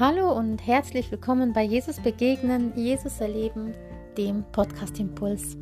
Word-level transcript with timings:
Hallo 0.00 0.32
und 0.32 0.66
herzlich 0.66 1.10
willkommen 1.10 1.52
bei 1.52 1.62
Jesus 1.62 2.00
Begegnen, 2.00 2.72
Jesus 2.74 3.20
Erleben, 3.20 3.74
dem 4.16 4.44
Podcast 4.50 4.98
Impuls. 4.98 5.58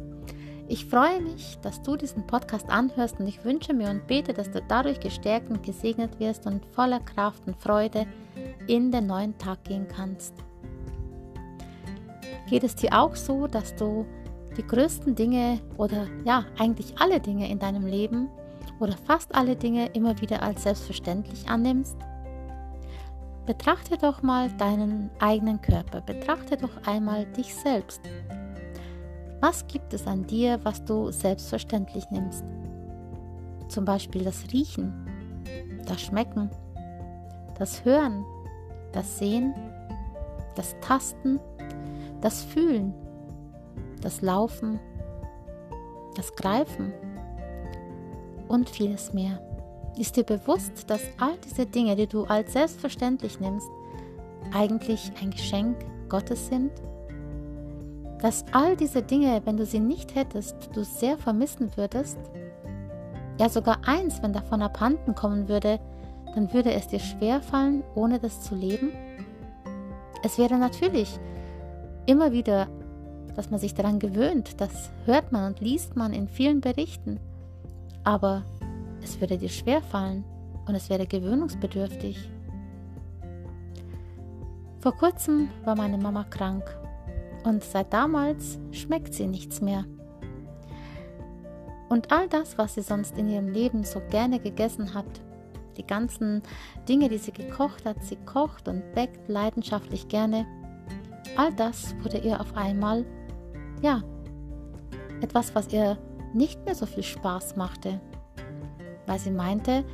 Ich 0.69 0.87
freue 0.87 1.21
mich, 1.21 1.59
dass 1.61 1.83
du 1.83 1.97
diesen 1.97 2.25
Podcast 2.25 2.71
anhörst 2.71 3.19
und 3.19 3.27
ich 3.27 3.45
wünsche 3.45 3.75
mir 3.75 3.91
und 3.91 4.07
bete, 4.07 4.33
dass 4.33 4.49
du 4.53 4.63
dadurch 4.63 5.01
gestärkt 5.01 5.51
und 5.51 5.65
gesegnet 5.65 6.21
wirst 6.21 6.47
und 6.47 6.65
voller 6.67 7.01
Kraft 7.01 7.43
und 7.49 7.57
Freude 7.57 8.07
in 8.69 8.93
den 8.93 9.09
neuen 9.09 9.37
Tag 9.39 9.65
gehen 9.65 9.89
kannst. 9.89 10.35
Geht 12.49 12.63
es 12.63 12.77
dir 12.77 12.93
auch 12.93 13.17
so, 13.17 13.49
dass 13.49 13.75
du 13.75 14.07
die 14.57 14.65
größten 14.65 15.17
Dinge 15.17 15.59
oder 15.79 16.07
ja, 16.25 16.45
eigentlich 16.61 16.95
alle 17.01 17.19
Dinge 17.19 17.51
in 17.51 17.59
deinem 17.59 17.87
Leben 17.87 18.29
oder 18.79 18.97
fast 19.05 19.35
alle 19.35 19.57
Dinge 19.57 19.87
immer 19.95 20.21
wieder 20.21 20.45
als 20.45 20.63
selbstverständlich 20.63 21.49
annimmst? 21.49 21.97
Betrachte 23.49 23.97
doch 23.97 24.21
mal 24.21 24.51
deinen 24.59 25.11
eigenen 25.21 25.63
Körper, 25.63 26.03
betrachte 26.03 26.59
doch 26.59 26.83
einmal 26.85 27.25
dich 27.25 27.55
selbst. 27.55 28.03
Was 29.41 29.67
gibt 29.67 29.95
es 29.95 30.07
an 30.07 30.27
dir, 30.27 30.61
was 30.65 30.85
du 30.85 31.11
selbstverständlich 31.11 32.05
nimmst? 32.11 32.45
Zum 33.69 33.87
Beispiel 33.87 34.23
das 34.23 34.45
Riechen, 34.53 34.93
das 35.87 36.03
Schmecken, 36.03 36.51
das 37.59 37.87
Hören, 37.87 38.23
das 38.93 39.17
Sehen, 39.19 39.55
das 40.55 40.77
Tasten, 40.83 41.41
das 42.21 42.45
Fühlen, 42.45 42.93
das 44.03 44.21
Laufen, 44.21 44.79
das 46.17 46.37
Greifen 46.37 46.93
und 48.47 48.69
vieles 48.69 49.15
mehr. 49.15 49.41
Ist 49.99 50.17
dir 50.17 50.23
bewusst, 50.23 50.89
dass 50.89 51.03
all 51.19 51.37
diese 51.45 51.67
Dinge, 51.67 51.97
die 51.97 52.07
du 52.07 52.23
als 52.25 52.53
selbstverständlich 52.53 53.41
nimmst, 53.41 53.69
eigentlich 54.55 55.13
ein 55.21 55.31
Geschenk 55.31 55.77
Gottes 56.09 56.47
sind? 56.47 56.71
Dass 58.23 58.45
all 58.53 58.77
diese 58.77 59.03
Dinge, 59.03 59.43
wenn 59.45 59.57
du 59.57 59.67
sie 59.67 59.81
nicht 59.81 60.15
hättest, 60.15 60.55
du 60.73 60.85
sehr 60.85 61.19
vermissen 61.19 61.77
würdest? 61.77 62.17
Ja, 63.41 63.49
sogar 63.49 63.79
eins, 63.87 64.23
wenn 64.23 64.33
davon 64.33 64.63
abhanden 64.63 65.17
kommen 65.17 65.49
würde, 65.49 65.81
dann 66.35 66.53
würde 66.53 66.73
es 66.73 66.87
dir 66.87 67.01
schwerfallen, 67.01 67.83
ohne 67.97 68.21
das 68.21 68.41
zu 68.43 68.55
leben? 68.55 68.93
Es 70.23 70.39
wäre 70.39 70.59
natürlich 70.59 71.19
immer 72.07 72.31
wieder, 72.31 72.69
dass 73.35 73.51
man 73.51 73.59
sich 73.59 73.75
daran 73.75 73.99
gewöhnt, 73.99 74.61
das 74.61 74.91
hört 75.07 75.33
man 75.33 75.47
und 75.47 75.61
liest 75.61 75.97
man 75.97 76.13
in 76.13 76.29
vielen 76.29 76.61
Berichten. 76.61 77.19
Aber 78.05 78.45
es 79.03 79.21
würde 79.21 79.39
dir 79.39 79.49
schwer 79.49 79.83
fallen 79.83 80.25
und 80.67 80.75
es 80.75 80.91
wäre 80.91 81.07
gewöhnungsbedürftig. 81.07 82.31
Vor 84.81 84.93
kurzem 84.93 85.49
war 85.65 85.77
meine 85.77 85.99
Mama 85.99 86.25
krank 86.25 86.65
und 87.45 87.65
seit 87.65 87.93
damals 87.93 88.59
schmeckt 88.71 89.15
sie 89.15 89.27
nichts 89.27 89.61
mehr. 89.61 89.85
Und 91.89 92.13
all 92.13 92.29
das, 92.29 92.59
was 92.59 92.75
sie 92.75 92.83
sonst 92.83 93.17
in 93.17 93.29
ihrem 93.29 93.49
Leben 93.49 93.83
so 93.83 94.01
gerne 94.11 94.39
gegessen 94.39 94.95
hat, 94.95 95.07
die 95.77 95.87
ganzen 95.87 96.43
Dinge, 96.89 97.09
die 97.09 97.19
sie 97.19 97.33
gekocht 97.33 97.87
hat, 97.87 98.03
sie 98.05 98.17
kocht 98.17 98.69
und 98.69 98.93
bäckt 98.93 99.29
leidenschaftlich 99.29 100.09
gerne, 100.09 100.47
all 101.37 101.53
das 101.55 101.95
wurde 102.03 102.19
ihr 102.19 102.41
auf 102.41 102.55
einmal, 102.57 103.07
ja, 103.81 104.03
etwas, 105.23 105.55
was 105.55 105.73
ihr 105.73 105.97
nicht 106.35 106.63
mehr 106.65 106.75
so 106.75 106.85
viel 106.85 107.03
Spaß 107.03 107.57
machte 107.57 108.01
weil 109.09 109.19
sie 109.19 109.31
meinte, 109.31 109.85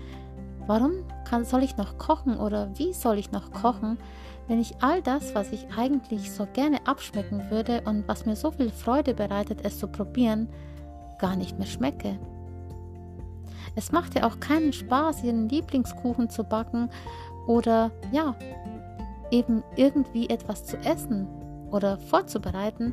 warum 0.66 0.92
kann, 1.24 1.44
soll 1.44 1.62
ich 1.62 1.76
noch 1.76 1.96
kochen 1.96 2.36
oder 2.36 2.68
wie 2.76 2.92
soll 2.92 3.16
ich 3.16 3.32
noch 3.32 3.52
kochen, 3.52 3.96
wenn 4.48 4.60
ich 4.60 4.74
all 4.82 5.00
das, 5.00 5.34
was 5.34 5.52
ich 5.52 5.66
eigentlich 5.74 6.30
so 6.30 6.46
gerne 6.52 6.86
abschmecken 6.86 7.50
würde 7.50 7.80
und 7.86 8.06
was 8.08 8.26
mir 8.26 8.36
so 8.36 8.50
viel 8.50 8.70
Freude 8.70 9.14
bereitet, 9.14 9.60
es 9.62 9.78
zu 9.78 9.88
probieren, 9.88 10.48
gar 11.18 11.36
nicht 11.36 11.58
mehr 11.58 11.66
schmecke. 11.66 12.18
Es 13.76 13.90
macht 13.92 14.14
ja 14.14 14.26
auch 14.26 14.38
keinen 14.40 14.72
Spaß, 14.72 15.24
ihren 15.24 15.48
Lieblingskuchen 15.48 16.28
zu 16.28 16.44
backen 16.44 16.90
oder 17.46 17.90
ja, 18.12 18.34
eben 19.30 19.62
irgendwie 19.76 20.28
etwas 20.28 20.64
zu 20.66 20.76
essen 20.78 21.26
oder 21.70 21.96
vorzubereiten, 21.96 22.92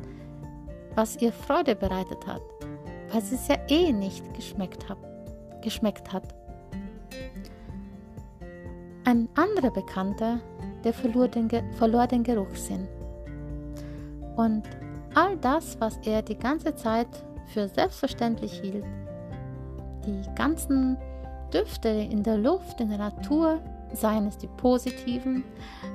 was 0.94 1.16
ihr 1.20 1.32
Freude 1.32 1.74
bereitet 1.74 2.26
hat, 2.26 2.42
weil 3.12 3.22
sie 3.22 3.34
es 3.34 3.48
ja 3.48 3.56
eh 3.68 3.92
nicht 3.92 4.34
geschmeckt 4.34 4.88
hat 4.88 5.11
geschmeckt 5.62 6.12
hat. 6.12 6.34
Ein 9.04 9.28
anderer 9.34 9.70
Bekannter, 9.70 10.40
der 10.84 10.92
verlor 10.92 11.28
den, 11.28 11.48
verlor 11.72 12.06
den 12.06 12.22
Geruchssinn. 12.22 12.86
Und 14.36 14.62
all 15.14 15.36
das, 15.38 15.80
was 15.80 15.98
er 16.04 16.22
die 16.22 16.38
ganze 16.38 16.74
Zeit 16.74 17.08
für 17.46 17.68
selbstverständlich 17.68 18.60
hielt, 18.60 18.84
die 20.06 20.22
ganzen 20.34 20.96
Düfte 21.52 21.88
in 21.88 22.22
der 22.22 22.38
Luft, 22.38 22.80
in 22.80 22.88
der 22.88 22.98
Natur, 22.98 23.60
seien 23.92 24.26
es 24.26 24.38
die 24.38 24.48
positiven, 24.48 25.44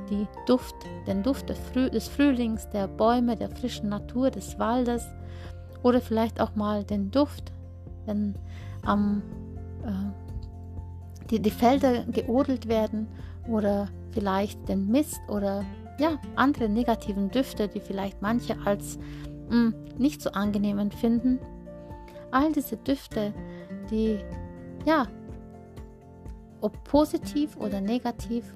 die 0.09 0.27
Duft, 0.45 0.75
den 1.07 1.23
Duft 1.23 1.50
des 1.50 2.07
Frühlings, 2.07 2.69
der 2.69 2.88
Bäume, 2.88 3.35
der 3.35 3.50
frischen 3.50 3.89
Natur, 3.89 4.29
des 4.29 4.59
Waldes 4.59 5.06
oder 5.83 6.01
vielleicht 6.01 6.39
auch 6.39 6.56
mal 6.56 6.83
den 6.83 7.11
Duft, 7.11 7.51
wenn 8.06 8.35
am 8.83 9.22
äh, 9.85 11.27
die, 11.29 11.39
die 11.39 11.51
Felder 11.51 12.03
geodelt 12.05 12.67
werden 12.67 13.07
oder 13.47 13.89
vielleicht 14.11 14.67
den 14.67 14.88
Mist 14.88 15.19
oder 15.27 15.63
ja, 15.99 16.19
andere 16.35 16.69
negativen 16.69 17.29
Düfte, 17.29 17.67
die 17.67 17.79
vielleicht 17.79 18.21
manche 18.21 18.57
als 18.65 18.97
mh, 19.49 19.51
hm, 19.51 19.75
nicht 19.97 20.21
so 20.21 20.31
angenehm 20.31 20.79
empfinden. 20.79 21.39
All 22.31 22.51
diese 22.51 22.77
Düfte, 22.77 23.33
die 23.89 24.19
ja, 24.85 25.07
ob 26.61 26.83
positiv 26.83 27.57
oder 27.57 27.81
negativ, 27.81 28.55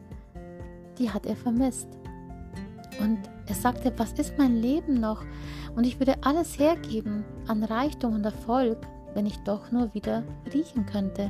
die 0.97 1.09
hat 1.09 1.25
er 1.25 1.35
vermisst. 1.35 1.87
Und 2.99 3.19
er 3.47 3.55
sagte, 3.55 3.91
was 3.97 4.13
ist 4.13 4.37
mein 4.37 4.55
Leben 4.55 4.99
noch? 4.99 5.23
Und 5.75 5.85
ich 5.85 5.99
würde 5.99 6.15
alles 6.21 6.59
hergeben 6.59 7.23
an 7.47 7.63
Reichtum 7.63 8.15
und 8.15 8.25
Erfolg, 8.25 8.77
wenn 9.13 9.25
ich 9.25 9.37
doch 9.43 9.71
nur 9.71 9.93
wieder 9.93 10.23
riechen 10.53 10.85
könnte. 10.85 11.29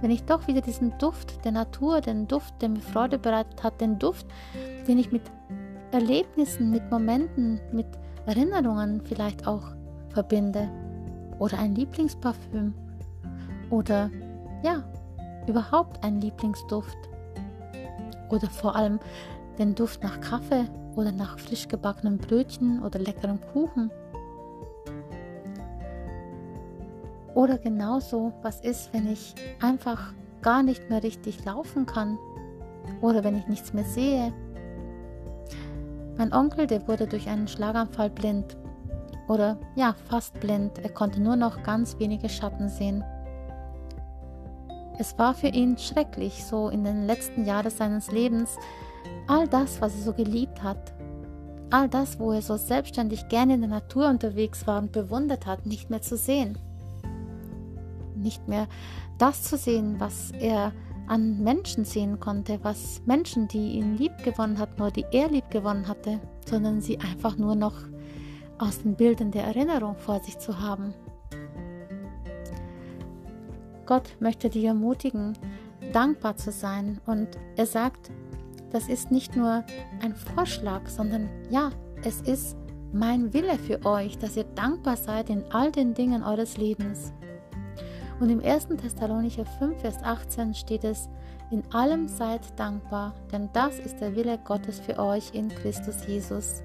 Wenn 0.00 0.10
ich 0.10 0.24
doch 0.24 0.46
wieder 0.46 0.60
diesen 0.60 0.96
Duft 0.98 1.44
der 1.44 1.52
Natur, 1.52 2.00
den 2.00 2.26
Duft, 2.28 2.60
der 2.60 2.68
mir 2.68 2.80
Freude 2.80 3.18
bereitet 3.18 3.62
hat, 3.62 3.80
den 3.80 3.98
Duft, 3.98 4.26
den 4.86 4.98
ich 4.98 5.12
mit 5.12 5.22
Erlebnissen, 5.92 6.70
mit 6.70 6.90
Momenten, 6.90 7.60
mit 7.72 7.86
Erinnerungen 8.26 9.00
vielleicht 9.02 9.46
auch 9.46 9.62
verbinde. 10.10 10.68
Oder 11.38 11.58
ein 11.58 11.74
Lieblingsparfüm. 11.74 12.74
Oder 13.70 14.10
ja, 14.62 14.82
überhaupt 15.46 16.04
ein 16.04 16.20
Lieblingsduft. 16.20 16.96
Oder 18.30 18.48
vor 18.48 18.74
allem 18.76 18.98
den 19.58 19.74
Duft 19.74 20.02
nach 20.02 20.20
Kaffee 20.20 20.64
oder 20.96 21.12
nach 21.12 21.38
frisch 21.38 21.68
gebackenen 21.68 22.18
Brötchen 22.18 22.82
oder 22.82 22.98
leckerem 22.98 23.40
Kuchen. 23.52 23.90
Oder 27.34 27.58
genauso, 27.58 28.32
was 28.42 28.60
ist, 28.60 28.92
wenn 28.92 29.10
ich 29.12 29.34
einfach 29.60 30.12
gar 30.40 30.62
nicht 30.62 30.88
mehr 30.88 31.02
richtig 31.02 31.44
laufen 31.44 31.84
kann 31.84 32.16
oder 33.00 33.24
wenn 33.24 33.36
ich 33.36 33.48
nichts 33.48 33.72
mehr 33.72 33.84
sehe. 33.84 34.32
Mein 36.16 36.32
Onkel, 36.32 36.68
der 36.68 36.86
wurde 36.86 37.08
durch 37.08 37.28
einen 37.28 37.48
Schlaganfall 37.48 38.10
blind 38.10 38.56
oder 39.26 39.58
ja, 39.74 39.96
fast 40.08 40.38
blind. 40.38 40.78
Er 40.78 40.90
konnte 40.90 41.20
nur 41.20 41.34
noch 41.34 41.62
ganz 41.64 41.98
wenige 41.98 42.28
Schatten 42.28 42.68
sehen. 42.68 43.02
Es 44.98 45.18
war 45.18 45.34
für 45.34 45.48
ihn 45.48 45.76
schrecklich, 45.76 46.44
so 46.44 46.68
in 46.68 46.84
den 46.84 47.06
letzten 47.06 47.44
Jahren 47.44 47.70
seines 47.70 48.12
Lebens, 48.12 48.56
all 49.26 49.48
das, 49.48 49.80
was 49.80 49.92
er 49.96 50.02
so 50.02 50.12
geliebt 50.12 50.62
hat, 50.62 50.94
all 51.70 51.88
das, 51.88 52.20
wo 52.20 52.30
er 52.30 52.42
so 52.42 52.56
selbstständig 52.56 53.28
gerne 53.28 53.54
in 53.54 53.62
der 53.62 53.70
Natur 53.70 54.08
unterwegs 54.08 54.68
war 54.68 54.78
und 54.78 54.92
bewundert 54.92 55.46
hat, 55.46 55.66
nicht 55.66 55.90
mehr 55.90 56.00
zu 56.00 56.16
sehen 56.16 56.56
nicht 58.24 58.48
mehr 58.48 58.66
das 59.18 59.44
zu 59.44 59.56
sehen, 59.56 60.00
was 60.00 60.32
er 60.32 60.72
an 61.06 61.42
Menschen 61.42 61.84
sehen 61.84 62.18
konnte, 62.18 62.58
was 62.62 63.02
Menschen, 63.06 63.46
die 63.46 63.74
ihn 63.74 63.96
lieb 63.96 64.12
gewonnen 64.24 64.58
hatten 64.58 64.80
oder 64.80 64.90
die 64.90 65.06
er 65.12 65.28
lieb 65.28 65.50
gewonnen 65.50 65.86
hatte, 65.86 66.20
sondern 66.46 66.80
sie 66.80 66.98
einfach 66.98 67.36
nur 67.36 67.54
noch 67.54 67.74
aus 68.58 68.82
den 68.82 68.96
Bildern 68.96 69.30
der 69.30 69.44
Erinnerung 69.44 69.96
vor 69.96 70.20
sich 70.20 70.38
zu 70.38 70.60
haben. 70.60 70.94
Gott 73.86 74.16
möchte 74.18 74.48
dich 74.48 74.64
ermutigen, 74.64 75.36
dankbar 75.92 76.36
zu 76.36 76.50
sein 76.50 77.00
und 77.06 77.28
er 77.56 77.66
sagt, 77.66 78.10
das 78.70 78.88
ist 78.88 79.10
nicht 79.10 79.36
nur 79.36 79.62
ein 80.02 80.14
Vorschlag, 80.14 80.88
sondern 80.88 81.28
ja, 81.50 81.70
es 82.02 82.22
ist 82.22 82.56
mein 82.92 83.32
Wille 83.34 83.58
für 83.58 83.84
euch, 83.84 84.18
dass 84.18 84.36
ihr 84.36 84.44
dankbar 84.44 84.96
seid 84.96 85.28
in 85.28 85.44
all 85.50 85.70
den 85.70 85.94
Dingen 85.94 86.22
eures 86.22 86.56
Lebens. 86.56 87.12
Und 88.20 88.30
im 88.30 88.42
1. 88.42 88.68
Thessalonicher 88.68 89.44
5, 89.44 89.80
Vers 89.80 90.02
18 90.02 90.54
steht 90.54 90.84
es, 90.84 91.08
in 91.50 91.62
allem 91.72 92.08
seid 92.08 92.40
dankbar, 92.58 93.14
denn 93.30 93.48
das 93.52 93.78
ist 93.78 94.00
der 94.00 94.16
Wille 94.16 94.38
Gottes 94.38 94.80
für 94.80 94.98
euch 94.98 95.34
in 95.34 95.48
Christus 95.48 96.06
Jesus. 96.06 96.62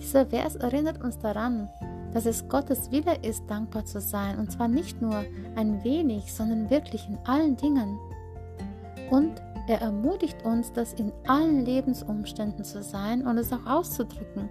Dieser 0.00 0.26
Vers 0.26 0.56
erinnert 0.56 1.02
uns 1.02 1.18
daran, 1.18 1.68
dass 2.12 2.26
es 2.26 2.48
Gottes 2.48 2.90
Wille 2.92 3.16
ist, 3.22 3.42
dankbar 3.48 3.84
zu 3.84 4.00
sein, 4.00 4.38
und 4.38 4.52
zwar 4.52 4.68
nicht 4.68 5.00
nur 5.00 5.24
ein 5.56 5.82
wenig, 5.82 6.32
sondern 6.32 6.70
wirklich 6.70 7.08
in 7.08 7.18
allen 7.24 7.56
Dingen. 7.56 7.98
Und 9.10 9.40
er 9.66 9.80
ermutigt 9.80 10.44
uns, 10.44 10.72
das 10.72 10.92
in 10.92 11.12
allen 11.26 11.64
Lebensumständen 11.64 12.64
zu 12.64 12.82
sein 12.82 13.26
und 13.26 13.38
es 13.38 13.52
auch 13.52 13.66
auszudrücken. 13.66 14.48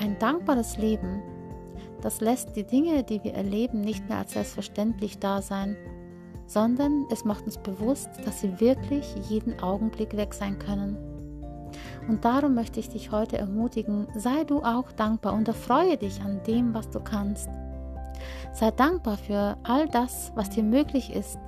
Ein 0.00 0.18
dankbares 0.18 0.78
Leben, 0.78 1.22
das 2.02 2.20
lässt 2.20 2.56
die 2.56 2.64
Dinge, 2.64 3.02
die 3.02 3.22
wir 3.24 3.34
erleben, 3.34 3.80
nicht 3.80 4.08
mehr 4.08 4.18
als 4.18 4.32
selbstverständlich 4.32 5.18
da 5.18 5.42
sein, 5.42 5.76
sondern 6.46 7.06
es 7.10 7.24
macht 7.24 7.44
uns 7.44 7.58
bewusst, 7.58 8.08
dass 8.24 8.40
sie 8.40 8.60
wirklich 8.60 9.14
jeden 9.28 9.60
Augenblick 9.60 10.16
weg 10.16 10.34
sein 10.34 10.58
können. 10.58 10.96
Und 12.08 12.24
darum 12.24 12.54
möchte 12.54 12.78
ich 12.78 12.88
dich 12.88 13.10
heute 13.10 13.36
ermutigen, 13.38 14.06
sei 14.14 14.44
du 14.44 14.62
auch 14.62 14.92
dankbar 14.92 15.34
und 15.34 15.48
erfreue 15.48 15.96
dich 15.96 16.20
an 16.22 16.40
dem, 16.46 16.72
was 16.72 16.88
du 16.90 17.00
kannst. 17.00 17.48
Sei 18.52 18.70
dankbar 18.70 19.16
für 19.16 19.56
all 19.64 19.88
das, 19.88 20.32
was 20.34 20.50
dir 20.50 20.62
möglich 20.62 21.12
ist. 21.12 21.38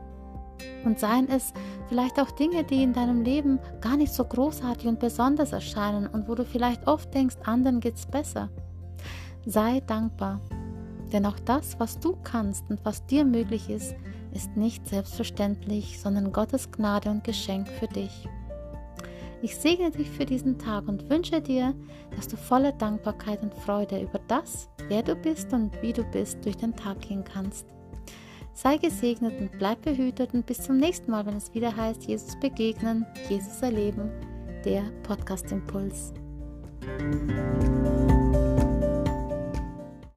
Und 0.84 0.98
seien 0.98 1.28
es 1.28 1.52
vielleicht 1.88 2.20
auch 2.20 2.30
Dinge, 2.32 2.64
die 2.64 2.82
in 2.82 2.92
deinem 2.92 3.22
Leben 3.22 3.60
gar 3.80 3.96
nicht 3.96 4.12
so 4.12 4.24
großartig 4.24 4.88
und 4.88 4.98
besonders 4.98 5.52
erscheinen 5.52 6.06
und 6.08 6.28
wo 6.28 6.34
du 6.34 6.44
vielleicht 6.44 6.86
oft 6.88 7.14
denkst, 7.14 7.36
anderen 7.44 7.80
geht's 7.80 8.06
besser. 8.06 8.48
Sei 9.46 9.80
dankbar, 9.86 10.40
denn 11.12 11.26
auch 11.26 11.38
das, 11.40 11.78
was 11.80 11.98
du 11.98 12.16
kannst 12.22 12.68
und 12.68 12.84
was 12.84 13.04
dir 13.06 13.24
möglich 13.24 13.70
ist, 13.70 13.94
ist 14.32 14.56
nicht 14.56 14.86
selbstverständlich, 14.86 16.00
sondern 16.00 16.32
Gottes 16.32 16.70
Gnade 16.70 17.10
und 17.10 17.24
Geschenk 17.24 17.68
für 17.68 17.88
dich. 17.88 18.28
Ich 19.40 19.56
segne 19.56 19.90
dich 19.90 20.10
für 20.10 20.26
diesen 20.26 20.58
Tag 20.58 20.88
und 20.88 21.08
wünsche 21.08 21.40
dir, 21.40 21.74
dass 22.16 22.26
du 22.26 22.36
voller 22.36 22.72
Dankbarkeit 22.72 23.40
und 23.42 23.54
Freude 23.54 24.00
über 24.00 24.20
das, 24.26 24.68
wer 24.88 25.02
du 25.02 25.14
bist 25.14 25.52
und 25.52 25.80
wie 25.80 25.92
du 25.92 26.02
bist, 26.04 26.44
durch 26.44 26.56
den 26.56 26.74
Tag 26.74 27.00
gehen 27.02 27.22
kannst. 27.22 27.66
Sei 28.52 28.76
gesegnet 28.76 29.40
und 29.40 29.56
bleib 29.56 29.82
behütet 29.82 30.34
und 30.34 30.44
bis 30.44 30.62
zum 30.62 30.78
nächsten 30.78 31.12
Mal, 31.12 31.24
wenn 31.24 31.36
es 31.36 31.54
wieder 31.54 31.76
heißt, 31.76 32.04
Jesus 32.04 32.34
begegnen, 32.40 33.06
Jesus 33.28 33.62
erleben, 33.62 34.10
der 34.64 34.82
Podcast 35.04 35.52
Impuls. 35.52 36.12